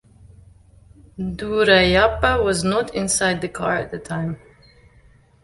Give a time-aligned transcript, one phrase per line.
[1.19, 4.39] Duraiappah was not inside the car at the time.